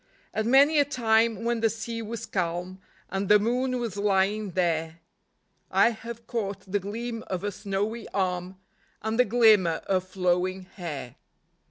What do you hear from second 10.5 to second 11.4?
hair.